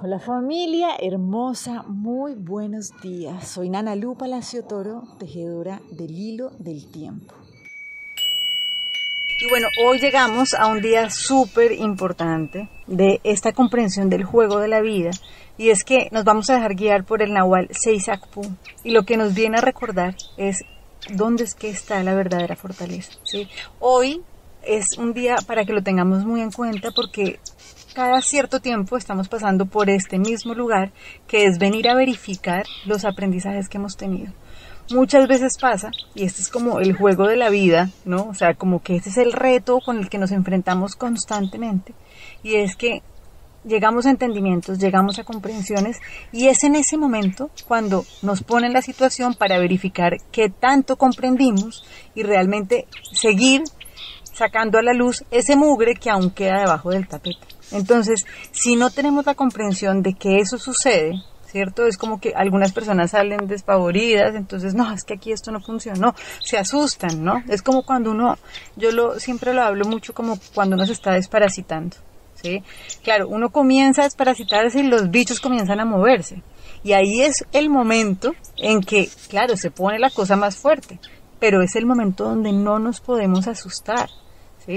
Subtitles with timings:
[0.00, 3.48] Hola familia hermosa, muy buenos días.
[3.48, 7.34] Soy Nana Lu Palacio Toro, tejedora del hilo del tiempo.
[9.40, 14.68] Y bueno, hoy llegamos a un día súper importante de esta comprensión del juego de
[14.68, 15.10] la vida
[15.56, 18.42] y es que nos vamos a dejar guiar por el Nahual Seisakpu
[18.84, 20.64] y lo que nos viene a recordar es
[21.12, 23.14] dónde es que está la verdadera fortaleza.
[23.80, 24.22] Hoy
[24.62, 27.40] es un día para que lo tengamos muy en cuenta porque
[27.98, 30.92] cada cierto tiempo estamos pasando por este mismo lugar
[31.26, 34.32] que es venir a verificar los aprendizajes que hemos tenido.
[34.92, 38.28] Muchas veces pasa, y este es como el juego de la vida, ¿no?
[38.28, 41.92] O sea, como que este es el reto con el que nos enfrentamos constantemente,
[42.44, 43.02] y es que
[43.64, 45.98] llegamos a entendimientos, llegamos a comprensiones,
[46.30, 51.84] y es en ese momento cuando nos ponen la situación para verificar qué tanto comprendimos
[52.14, 53.64] y realmente seguir
[54.22, 57.57] sacando a la luz ese mugre que aún queda debajo del tapete.
[57.72, 61.86] Entonces, si no tenemos la comprensión de que eso sucede, ¿cierto?
[61.86, 66.14] Es como que algunas personas salen despavoridas, entonces, no, es que aquí esto no funcionó,
[66.40, 67.42] se asustan, ¿no?
[67.48, 68.38] Es como cuando uno,
[68.76, 71.96] yo lo, siempre lo hablo mucho como cuando uno se está desparasitando,
[72.34, 72.62] ¿sí?
[73.02, 76.42] Claro, uno comienza a desparasitarse y los bichos comienzan a moverse.
[76.84, 81.00] Y ahí es el momento en que, claro, se pone la cosa más fuerte,
[81.40, 84.08] pero es el momento donde no nos podemos asustar.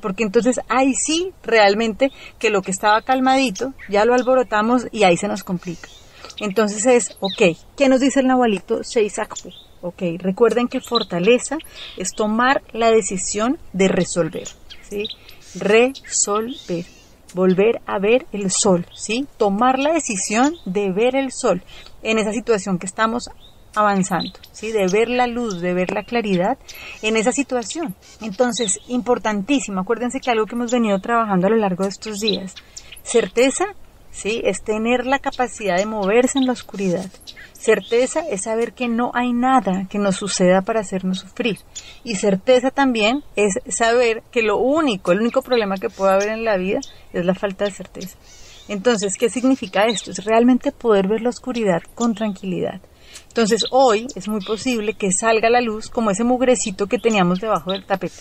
[0.00, 5.16] Porque entonces ahí sí realmente que lo que estaba calmadito ya lo alborotamos y ahí
[5.16, 5.88] se nos complica.
[6.38, 9.50] Entonces es, ok, ¿qué nos dice el Nahualito Seisakpu?
[9.80, 11.58] Ok, recuerden que fortaleza
[11.96, 14.48] es tomar la decisión de resolver.
[15.54, 16.86] Resolver,
[17.34, 18.86] volver a ver el sol.
[19.36, 21.62] Tomar la decisión de ver el sol
[22.02, 23.28] en esa situación que estamos
[23.74, 24.72] avanzando, ¿sí?
[24.72, 26.58] de ver la luz, de ver la claridad
[27.02, 27.94] en esa situación.
[28.20, 32.54] Entonces, importantísimo, acuérdense que algo que hemos venido trabajando a lo largo de estos días,
[33.02, 33.66] certeza,
[34.10, 34.42] ¿sí?
[34.44, 37.10] es tener la capacidad de moverse en la oscuridad.
[37.52, 41.60] Certeza es saber que no hay nada que nos suceda para hacernos sufrir.
[42.02, 46.44] Y certeza también es saber que lo único, el único problema que puede haber en
[46.44, 46.80] la vida
[47.12, 48.18] es la falta de certeza.
[48.68, 50.10] Entonces, ¿qué significa esto?
[50.10, 52.80] Es realmente poder ver la oscuridad con tranquilidad.
[53.28, 57.72] Entonces hoy es muy posible que salga la luz como ese mugrecito que teníamos debajo
[57.72, 58.14] del tapete.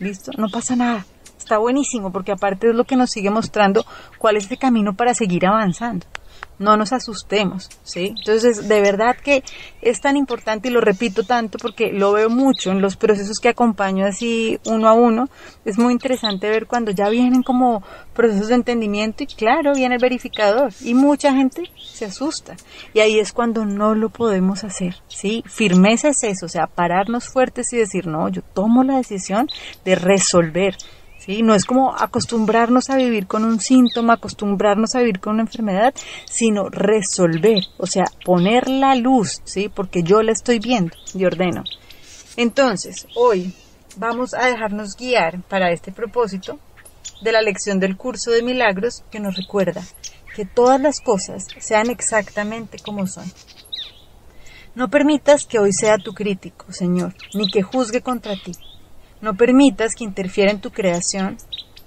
[0.00, 0.32] ¿Listo?
[0.36, 1.06] No pasa nada.
[1.38, 3.84] Está buenísimo porque aparte es lo que nos sigue mostrando
[4.18, 6.06] cuál es el camino para seguir avanzando
[6.58, 8.14] no nos asustemos, ¿sí?
[8.16, 9.42] Entonces, de verdad que
[9.82, 13.48] es tan importante y lo repito tanto porque lo veo mucho en los procesos que
[13.48, 15.28] acompaño así uno a uno.
[15.64, 17.82] Es muy interesante ver cuando ya vienen como
[18.14, 22.56] procesos de entendimiento y claro, viene el verificador y mucha gente se asusta.
[22.92, 25.42] Y ahí es cuando no lo podemos hacer, ¿sí?
[25.46, 29.48] Firmeza es eso, o sea, pararnos fuertes y decir, no, yo tomo la decisión
[29.84, 30.76] de resolver,
[31.24, 31.42] ¿sí?
[31.42, 35.94] No es como acostumbrarnos a vivir con un síntoma, acostumbrarnos a vivir con una enfermedad,
[36.26, 39.68] sino resolver, o sea, poner la luz, ¿sí?
[39.68, 41.64] Porque yo la estoy viendo y ordeno.
[42.36, 43.54] Entonces, hoy
[43.96, 46.58] vamos a dejarnos guiar para este propósito
[47.22, 49.82] de la lección del curso de milagros que nos recuerda
[50.34, 53.30] que todas las cosas sean exactamente como son.
[54.74, 58.52] No permitas que hoy sea tu crítico, Señor, ni que juzgue contra ti.
[59.20, 61.38] No permitas que interfiera en tu creación,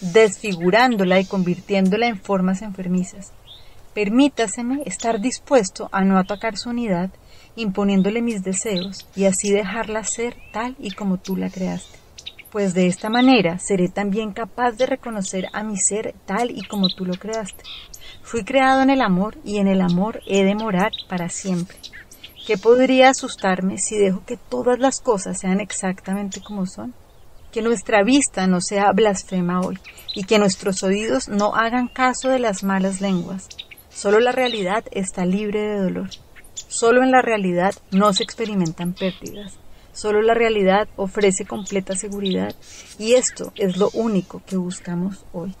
[0.00, 3.32] desfigurándola y convirtiéndola en formas enfermizas.
[3.94, 7.10] Permítaseme estar dispuesto a no atacar su unidad,
[7.56, 11.98] imponiéndole mis deseos y así dejarla ser tal y como tú la creaste.
[12.50, 16.88] Pues de esta manera seré también capaz de reconocer a mi ser tal y como
[16.88, 17.64] tú lo creaste.
[18.22, 21.76] Fui creado en el amor y en el amor he de morar para siempre.
[22.46, 26.94] ¿Qué podría asustarme si dejo que todas las cosas sean exactamente como son?
[27.52, 29.78] Que nuestra vista no sea blasfema hoy
[30.14, 33.48] y que nuestros oídos no hagan caso de las malas lenguas.
[33.90, 36.08] Solo la realidad está libre de dolor.
[36.54, 39.58] Solo en la realidad no se experimentan pérdidas.
[39.92, 42.54] Solo la realidad ofrece completa seguridad
[42.98, 45.54] y esto es lo único que buscamos hoy.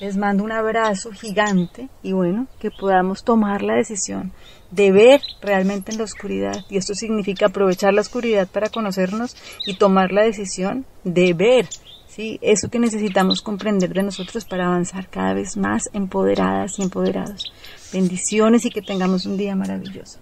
[0.00, 4.32] Les mando un abrazo gigante y bueno, que podamos tomar la decisión
[4.72, 6.64] de ver realmente en la oscuridad.
[6.68, 9.36] Y esto significa aprovechar la oscuridad para conocernos
[9.66, 11.68] y tomar la decisión de ver,
[12.08, 12.38] ¿sí?
[12.42, 17.52] Eso que necesitamos comprender de nosotros para avanzar cada vez más empoderadas y empoderados.
[17.92, 20.18] Bendiciones y que tengamos un día maravilloso.